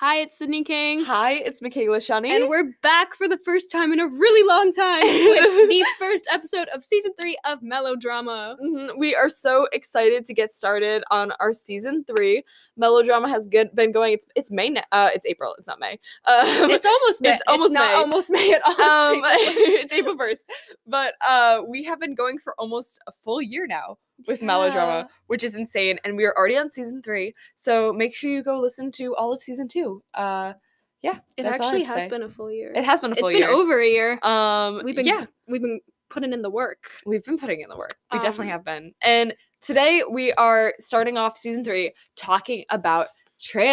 [0.00, 1.04] Hi, it's Sydney King.
[1.04, 2.28] Hi, it's Michaela Shunney.
[2.28, 6.26] And we're back for the first time in a really long time with the first
[6.32, 8.56] episode of season three of Melodrama.
[8.64, 12.42] Mhm, We are so excited to get started on our season three.
[12.78, 14.14] Melodrama has good, been going.
[14.14, 14.70] It's it's May.
[14.70, 15.54] na- Uh, it's April.
[15.58, 16.00] It's not May.
[16.24, 17.32] Um, It's almost May.
[17.34, 17.94] It's almost not May.
[17.96, 18.72] almost May at all.
[18.80, 20.50] um, It's it's April first.
[20.86, 24.46] But uh, we have been going for almost a full year now with Yeah.
[24.46, 25.98] Melodrama, which is insane.
[26.04, 27.34] And we are already on season three.
[27.56, 30.02] So make sure you go listen to all of season two.
[30.14, 30.54] Uh,
[31.02, 32.08] yeah, It that's all I actually has say.
[32.10, 32.72] been a full year.
[32.74, 33.50] It has been a full It's been year.
[33.50, 34.18] over a year.
[34.22, 35.80] Um, we've been yeah, we've been
[36.10, 36.90] putting in the work.
[37.06, 37.96] we've been putting in the work.
[38.12, 38.92] We definitely Um, have been.
[39.00, 43.06] And today we are starting off season three talking about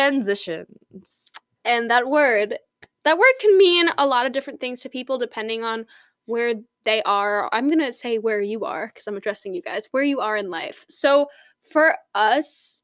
[0.08, 1.32] transitions.
[1.66, 2.58] And that word,
[3.04, 5.86] that word can mean a lot of different things to people depending on
[6.26, 6.56] where
[6.88, 7.50] they are.
[7.52, 10.38] I'm going to say where you are because I'm addressing you guys, where you are
[10.38, 10.86] in life.
[10.88, 11.28] So
[11.70, 12.82] for us,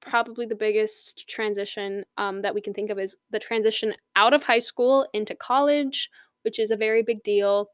[0.00, 4.42] probably the biggest transition um, that we can think of is the transition out of
[4.42, 6.10] high school into college,
[6.42, 7.68] which is a very big deal.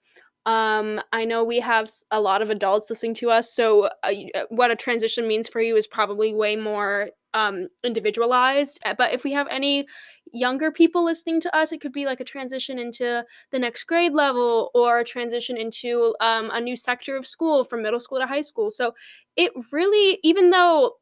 [0.46, 4.44] Um, I know we have a lot of adults listening to us, so uh, uh,
[4.48, 8.80] what a transition means for you is probably way more um, individualized.
[8.84, 9.86] Uh, But if we have any
[10.32, 14.12] younger people listening to us, it could be like a transition into the next grade
[14.12, 18.26] level or a transition into um, a new sector of school from middle school to
[18.26, 18.70] high school.
[18.70, 18.94] So
[19.36, 20.94] it really, even though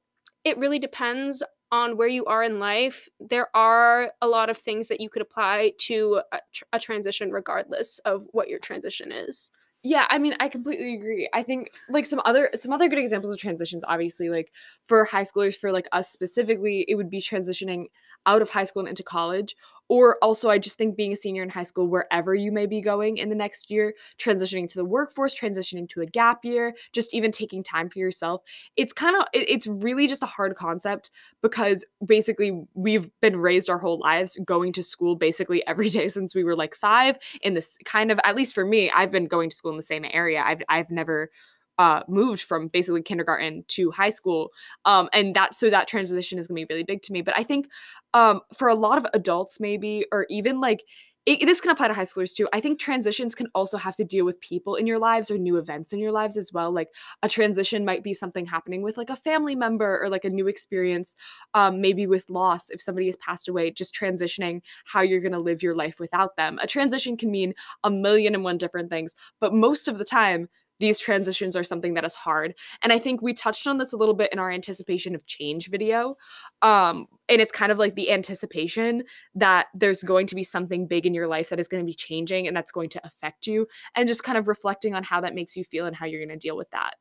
[0.45, 4.89] it really depends on where you are in life, there are a lot of things
[4.89, 9.51] that you could apply to a, tr- a transition regardless of what your transition is.
[9.85, 11.29] Yeah, I mean, I completely agree.
[11.33, 14.51] I think like some other some other good examples of transitions, obviously, like
[14.85, 17.87] for high schoolers, for like us specifically, it would be transitioning
[18.27, 19.55] out of high school and into college.
[19.89, 22.81] Or also, I just think being a senior in high school, wherever you may be
[22.81, 27.15] going in the next year, transitioning to the workforce, transitioning to a gap year, just
[27.15, 28.43] even taking time for yourself.
[28.77, 31.11] It's kind of it, it's really just a hard concept
[31.43, 36.35] because basically we've been raised our whole lives going to school basically every day since
[36.35, 39.51] we were like five in this kind of at least for me i've been going
[39.51, 41.31] to school in the same area i've, I've never
[41.79, 44.51] uh, moved from basically kindergarten to high school
[44.85, 47.35] um, and that so that transition is going to be really big to me but
[47.37, 47.69] i think
[48.15, 50.83] um, for a lot of adults maybe or even like
[51.27, 54.05] it, this can apply to high schoolers too i think transitions can also have to
[54.05, 56.89] deal with people in your lives or new events in your lives as well like
[57.23, 60.49] a transition might be something happening with like a family member or like a new
[60.49, 61.15] experience
[61.55, 65.39] um, maybe with loss if somebody has passed away just transitioning how you're going to
[65.39, 66.59] live your life without them.
[66.63, 70.49] A transition can mean a million and one different things but most of the time
[70.81, 73.97] these transitions are something that is hard and i think we touched on this a
[73.97, 76.17] little bit in our anticipation of change video
[76.63, 79.03] um and it's kind of like the anticipation
[79.35, 81.95] that there's going to be something big in your life that is going to be
[81.95, 85.35] changing and that's going to affect you and just kind of reflecting on how that
[85.35, 86.95] makes you feel and how you're going to deal with that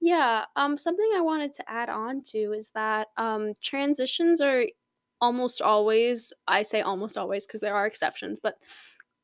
[0.00, 4.64] Yeah, um, something I wanted to add on to is that um, transitions are
[5.20, 8.54] almost always, I say almost always because there are exceptions, but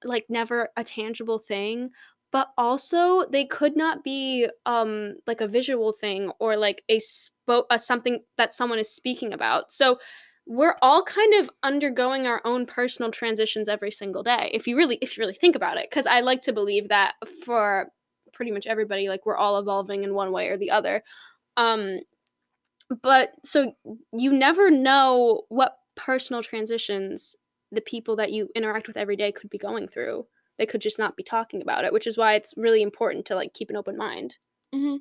[0.03, 1.91] like never a tangible thing.
[2.34, 7.67] But also, they could not be um, like a visual thing or like a, spo-
[7.71, 9.71] a something that someone is speaking about.
[9.71, 9.99] So
[10.44, 14.50] we're all kind of undergoing our own personal transitions every single day.
[14.53, 17.15] If you really, if you really think about it, because I like to believe that
[17.44, 17.91] for
[18.34, 21.03] pretty much everybody like we're all evolving in one way or the other
[21.56, 22.00] um
[23.03, 23.73] but so
[24.12, 27.37] you never know what personal transitions
[27.73, 30.27] the people that you interact with every day could be going through
[30.59, 33.34] they could just not be talking about it which is why it's really important to
[33.34, 34.37] like keep an open mind.
[34.72, 34.97] Hmm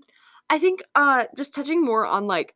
[0.50, 2.56] I think uh just touching more on like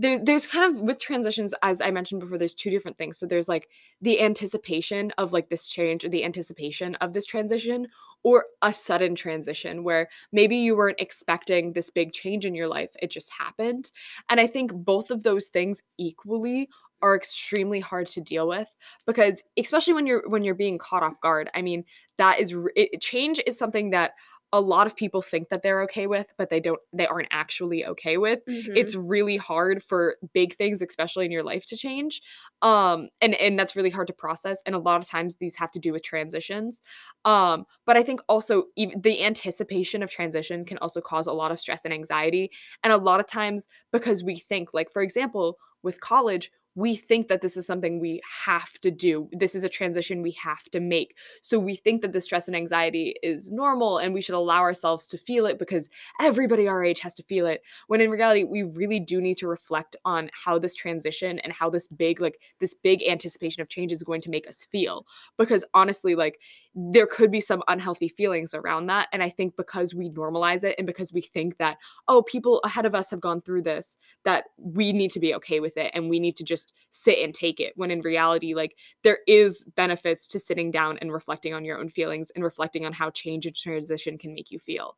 [0.00, 3.18] there, there's kind of with transitions as I mentioned before there's two different things.
[3.18, 3.68] So there's like
[4.00, 7.88] the anticipation of like this change or the anticipation of this transition
[8.22, 12.90] or a sudden transition where maybe you weren't expecting this big change in your life
[13.02, 13.90] it just happened.
[14.28, 16.68] And I think both of those things equally
[17.02, 18.68] are extremely hard to deal with
[19.06, 21.84] because especially when you're when you're being caught off guard I mean
[22.16, 24.12] that is it, change is something that
[24.50, 27.84] a lot of people think that they're okay with but they don't they aren't actually
[27.84, 28.40] okay with.
[28.74, 32.22] It's really hard for big things especially in your life to change
[32.62, 35.70] um and and that's really hard to process and a lot of times these have
[35.70, 36.80] to do with transitions
[37.26, 41.52] um but i think also even the anticipation of transition can also cause a lot
[41.52, 42.50] of stress and anxiety
[42.82, 47.26] and a lot of times because we think like for example with college we think
[47.26, 49.28] that this is something we have to do.
[49.32, 51.16] This is a transition we have to make.
[51.42, 55.08] So we think that the stress and anxiety is normal and we should allow ourselves
[55.08, 55.90] to feel it because
[56.20, 57.62] everybody our age has to feel it.
[57.88, 61.68] When in reality, we really do need to reflect on how this transition and how
[61.68, 65.04] this big, like, this big anticipation of change is going to make us feel.
[65.36, 66.38] Because honestly, like,
[66.80, 69.08] there could be some unhealthy feelings around that.
[69.12, 71.76] And I think because we normalize it and because we think that,
[72.06, 75.58] oh, people ahead of us have gone through this, that we need to be okay
[75.58, 77.72] with it and we need to just sit and take it.
[77.74, 81.88] When in reality, like there is benefits to sitting down and reflecting on your own
[81.88, 84.96] feelings and reflecting on how change and transition can make you feel.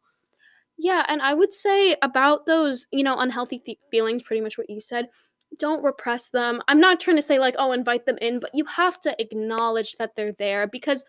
[0.77, 4.69] Yeah, and I would say about those, you know, unhealthy th- feelings, pretty much what
[4.69, 5.09] you said,
[5.59, 6.61] don't repress them.
[6.69, 9.97] I'm not trying to say like, oh, invite them in, but you have to acknowledge
[9.97, 11.05] that they're there because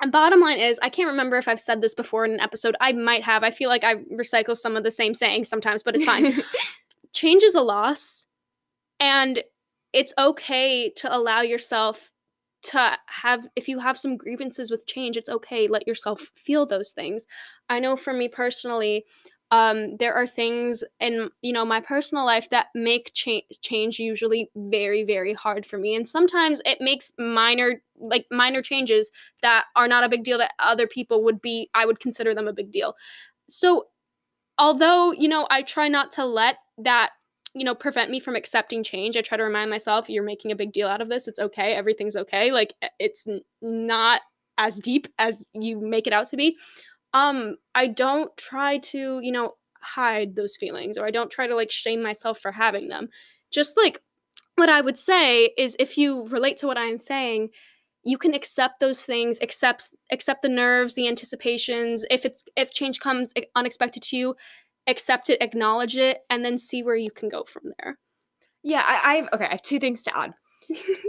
[0.00, 2.76] and bottom line is, I can't remember if I've said this before in an episode.
[2.80, 3.42] I might have.
[3.42, 6.32] I feel like I recycle some of the same sayings sometimes, but it's fine.
[7.12, 8.26] Change is a loss,
[9.00, 9.42] and
[9.92, 12.10] it's okay to allow yourself
[12.60, 16.90] to have if you have some grievances with change it's okay let yourself feel those
[16.90, 17.24] things
[17.68, 19.04] i know for me personally
[19.50, 24.50] um, there are things in you know my personal life that make cha- change usually
[24.54, 29.10] very very hard for me and sometimes it makes minor like minor changes
[29.42, 32.48] that are not a big deal that other people would be i would consider them
[32.48, 32.94] a big deal.
[33.48, 33.86] So
[34.58, 37.10] although you know i try not to let that
[37.54, 40.56] you know prevent me from accepting change i try to remind myself you're making a
[40.56, 41.26] big deal out of this.
[41.26, 41.74] It's okay.
[41.74, 42.52] Everything's okay.
[42.52, 43.26] Like it's
[43.62, 44.20] not
[44.58, 46.58] as deep as you make it out to be
[47.18, 51.56] um i don't try to you know hide those feelings or i don't try to
[51.56, 53.08] like shame myself for having them.
[53.50, 54.02] Just like
[54.56, 57.50] what i would say is if you relate to what i'm saying
[58.04, 62.04] you can accept those things accept accept the nerves the anticipations.
[62.10, 64.36] If it's if change comes unexpected to you
[64.86, 67.98] accept it acknowledge it and then see where you can go from there.
[68.62, 70.34] Yeah i i've okay i have two things to add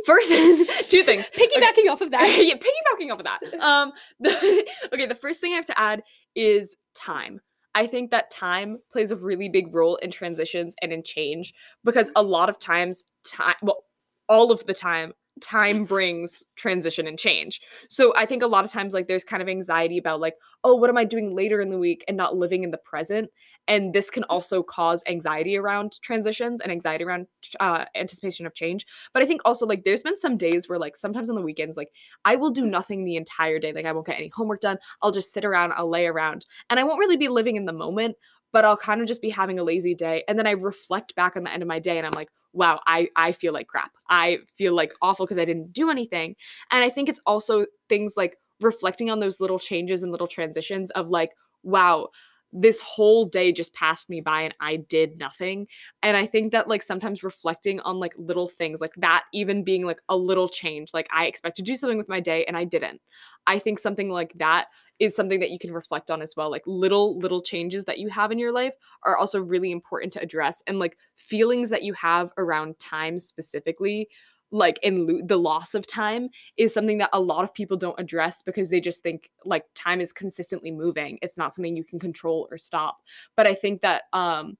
[0.05, 0.29] First,
[0.89, 1.29] two things.
[1.35, 1.87] Piggybacking okay.
[1.87, 2.27] off of that.
[2.45, 3.39] yeah, piggybacking off of that.
[3.61, 6.03] Um, the, okay, the first thing I have to add
[6.35, 7.41] is time.
[7.75, 11.53] I think that time plays a really big role in transitions and in change
[11.83, 13.83] because a lot of times, time, well,
[14.27, 17.61] all of the time, time brings transition and change.
[17.87, 20.75] So I think a lot of times like there's kind of anxiety about like, oh,
[20.75, 23.29] what am I doing later in the week and not living in the present?
[23.69, 27.27] And this can also cause anxiety around transitions and anxiety around
[27.61, 28.85] uh, anticipation of change.
[29.13, 31.77] But I think also like there's been some days where like sometimes on the weekends,
[31.77, 31.91] like
[32.25, 33.71] I will do nothing the entire day.
[33.71, 34.79] Like I won't get any homework done.
[35.01, 37.73] I'll just sit around, I'll lay around, and I won't really be living in the
[37.73, 38.17] moment
[38.51, 40.23] but I'll kind of just be having a lazy day.
[40.27, 42.79] And then I reflect back on the end of my day and I'm like, wow,
[42.87, 43.91] I, I feel like crap.
[44.09, 46.35] I feel like awful because I didn't do anything.
[46.71, 50.89] And I think it's also things like reflecting on those little changes and little transitions
[50.91, 51.29] of like,
[51.63, 52.09] wow,
[52.51, 55.67] this whole day just passed me by and I did nothing.
[56.01, 59.85] And I think that like sometimes reflecting on like little things like that, even being
[59.85, 62.63] like a little change, like I expect to do something with my day and I
[62.63, 63.01] didn't.
[63.45, 64.67] I think something like that
[64.99, 66.51] is something that you can reflect on as well.
[66.51, 68.73] Like little, little changes that you have in your life
[69.03, 70.61] are also really important to address.
[70.67, 74.09] And like feelings that you have around time specifically,
[74.51, 77.99] like in lo- the loss of time, is something that a lot of people don't
[77.99, 81.19] address because they just think like time is consistently moving.
[81.21, 82.99] It's not something you can control or stop.
[83.35, 84.57] But I think that, um,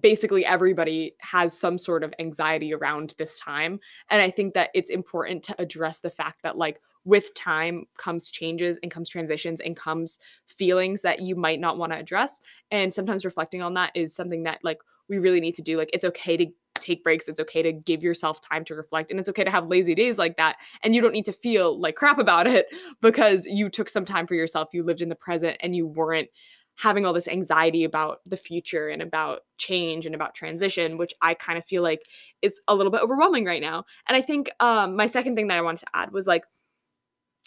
[0.00, 3.78] basically everybody has some sort of anxiety around this time
[4.08, 8.30] and i think that it's important to address the fact that like with time comes
[8.30, 12.94] changes and comes transitions and comes feelings that you might not want to address and
[12.94, 14.78] sometimes reflecting on that is something that like
[15.08, 16.46] we really need to do like it's okay to
[16.82, 19.68] take breaks it's okay to give yourself time to reflect and it's okay to have
[19.68, 22.66] lazy days like that and you don't need to feel like crap about it
[23.00, 26.28] because you took some time for yourself you lived in the present and you weren't
[26.76, 31.34] having all this anxiety about the future and about change and about transition which i
[31.34, 32.02] kind of feel like
[32.40, 35.58] is a little bit overwhelming right now and i think um my second thing that
[35.58, 36.44] i wanted to add was like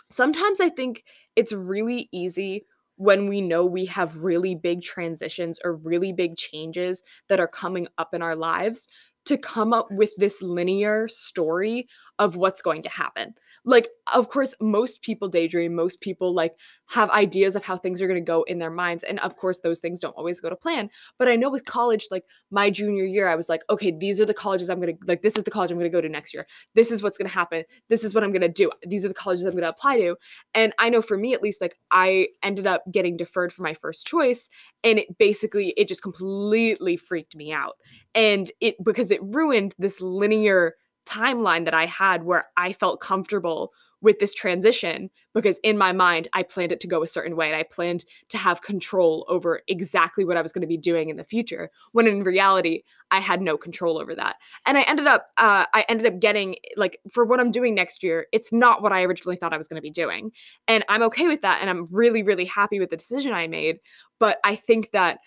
[0.09, 1.03] sometimes I think
[1.35, 2.65] it's really easy
[2.97, 7.87] when we know we have really big transitions or really big changes that are coming
[7.97, 8.87] up in our lives
[9.25, 11.87] to come up with this linear story
[12.19, 13.33] of what's going to happen
[13.65, 16.53] like of course most people daydream most people like
[16.87, 19.59] have ideas of how things are going to go in their minds and of course
[19.59, 20.89] those things don't always go to plan.
[21.17, 24.25] But i know with college like my junior year i was like okay these are
[24.25, 26.09] the colleges i'm going to like this is the college i'm going to go to
[26.09, 26.45] next year.
[26.75, 27.63] This is what's going to happen.
[27.89, 28.71] This is what i'm going to do.
[28.87, 30.15] These are the colleges i'm going to apply to.
[30.53, 33.73] And i know for me at least like i ended up getting deferred for my
[33.73, 34.49] first choice
[34.83, 37.75] and it basically it just completely freaked me out.
[38.13, 43.73] And it because it ruined this linear timeline that I had where I felt comfortable
[44.01, 47.47] with this transition because in my mind I planned it to go a certain way
[47.47, 51.09] and I planned to have control over exactly what I was going to be doing
[51.09, 54.35] in the future when in reality I had no control over that.
[54.65, 58.03] And I ended up uh, I ended up getting like for what I'm doing next
[58.03, 60.31] year it's not what I originally thought I was going to be doing.
[60.67, 63.79] And I'm okay with that and I'm really really happy with the decision I made
[64.19, 65.19] but I think that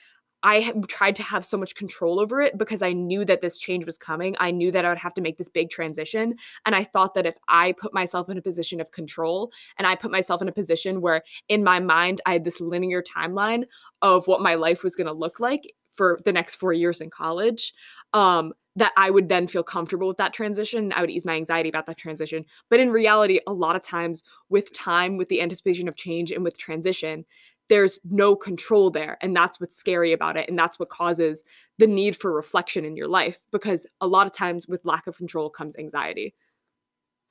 [0.43, 3.85] I tried to have so much control over it because I knew that this change
[3.85, 4.37] was coming.
[4.39, 6.37] I knew that I would have to make this big transition.
[6.65, 9.97] And I thought that if I put myself in a position of control and I
[9.97, 13.65] put myself in a position where in my mind I had this linear timeline
[14.01, 17.11] of what my life was going to look like for the next four years in
[17.11, 17.75] college,
[18.15, 20.93] um, that I would then feel comfortable with that transition.
[20.95, 22.45] I would ease my anxiety about that transition.
[22.71, 26.45] But in reality, a lot of times with time, with the anticipation of change, and
[26.45, 27.25] with transition,
[27.69, 29.19] there's no control there.
[29.21, 30.49] And that's what's scary about it.
[30.49, 31.45] And that's what causes
[31.79, 35.17] the need for reflection in your life because a lot of times with lack of
[35.17, 36.35] control comes anxiety.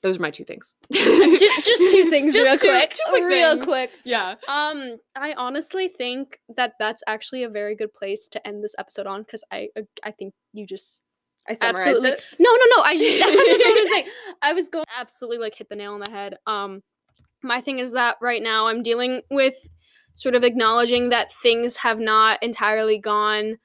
[0.03, 0.75] Those are my two things.
[0.91, 2.93] just, just two things, Just real two- quick.
[2.93, 3.65] two quick real things.
[3.65, 3.91] quick.
[4.03, 4.35] yeah.
[4.47, 9.07] Um, I honestly think that that's actually a very good place to end this episode
[9.07, 11.01] on because I uh, I think you just
[11.49, 12.23] I summarized absolutely it.
[12.37, 14.07] no no no I just that's what I was saying.
[14.43, 16.37] I was going absolutely like hit the nail on the head.
[16.45, 16.83] Um,
[17.41, 19.55] my thing is that right now I'm dealing with
[20.17, 23.57] sort of acknowledging that things have not entirely gone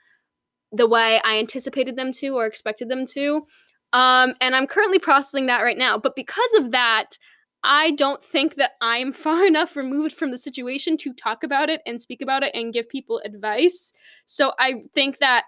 [0.71, 3.47] the way I anticipated them to or expected them to.
[3.95, 5.97] Um, and I'm currently processing that right now.
[5.97, 7.17] But because of that,
[7.65, 11.81] I don't think that I'm far enough removed from the situation to talk about it
[11.87, 13.95] and speak about it and give people advice.
[14.27, 15.45] So I think that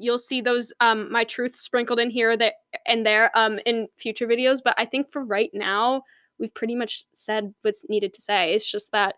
[0.00, 2.54] you'll see those um my truth sprinkled in here that
[2.86, 4.60] and there um in future videos.
[4.64, 6.04] But I think for right now,
[6.38, 8.54] we've pretty much said what's needed to say.
[8.54, 9.16] It's just that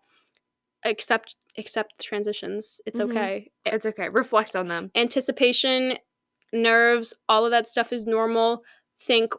[0.85, 2.81] accept accept the transitions.
[2.87, 3.11] It's Mhm.
[3.11, 3.51] okay.
[3.65, 4.09] It's okay.
[4.09, 4.91] Reflect on them.
[4.95, 5.99] Anticipation,
[6.53, 8.63] nerves, all of that stuff is normal.
[8.99, 9.35] Think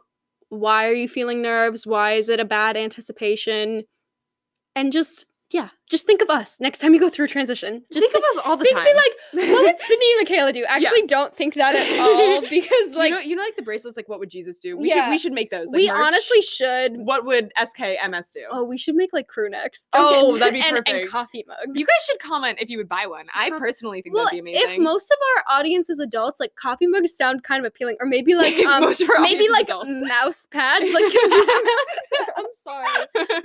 [0.48, 1.86] why are you feeling nerves?
[1.86, 3.84] Why is it a bad anticipation?
[4.76, 7.84] And just yeah, just think of us next time you go through a transition.
[7.92, 8.82] Just Think of us all the time.
[8.82, 9.02] think, time.
[9.32, 10.64] be like, what would Sydney and Michaela do?
[10.68, 13.96] Actually, don't think that at all because like you know, you know, like the bracelets.
[13.96, 14.76] Like, what would Jesus do?
[14.76, 15.04] We Yeah.
[15.04, 15.66] should we should make those.
[15.68, 15.96] like, we merch.
[15.96, 16.96] honestly should.
[17.04, 18.40] What would SKMS do?
[18.50, 19.86] Oh, we should make like crew necks.
[19.94, 21.10] Oh, that'd be and, and perfect.
[21.12, 21.78] coffee mugs.
[21.78, 23.26] You guys should comment if you would buy one.
[23.34, 23.58] I Uh-huh.
[23.58, 24.70] personally think well, that'd be amazing.
[24.76, 28.06] if most of our audience is adults, like coffee mugs sound kind of appealing, or
[28.06, 29.88] maybe like um, most of our maybe like adults.
[29.90, 32.26] mouse pads, like mouse.
[32.36, 32.86] I'm sorry.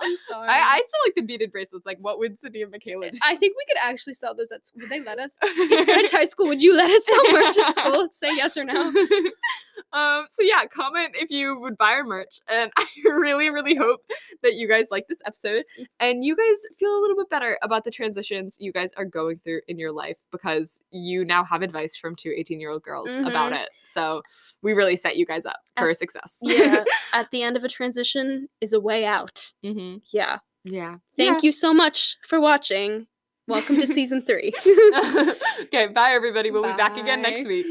[0.00, 0.48] I'm sorry.
[0.48, 1.84] I, I still like the beaded bracelets.
[1.86, 3.10] Like, what would Sydney and Michaela?
[3.22, 4.60] I think we could actually sell those at.
[4.60, 5.36] s- Would they let us?
[5.44, 6.48] East Greenwich High School.
[6.48, 8.08] Would you let us sell merch at school?
[8.10, 8.92] Say yes or no.
[9.92, 14.00] um, so yeah, comment if you would buy our merch, and I really, really hope
[14.42, 15.64] that you guys like this episode
[15.98, 19.40] and you guys feel a little bit better about the transitions you guys are going
[19.44, 23.10] through in your life because you now have advice from two 18 year old girls
[23.28, 23.68] about it.
[23.84, 24.22] So
[24.62, 26.38] we really set you guys up for success.
[26.42, 26.84] Yeah.
[27.12, 29.52] At the end of a transition is a way out.
[29.64, 30.38] hmm Yeah.
[30.64, 30.96] Yeah.
[31.16, 33.06] Thank you so much for watching.
[33.46, 34.52] Welcome to season three.
[35.62, 36.50] okay, bye everybody.
[36.50, 37.66] We'll be back again next week.